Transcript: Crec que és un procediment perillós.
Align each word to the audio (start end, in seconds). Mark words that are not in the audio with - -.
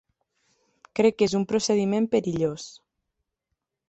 Crec 0.99 1.19
que 1.19 1.27
és 1.29 1.35
un 1.39 1.45
procediment 1.51 2.07
perillós. 2.15 2.65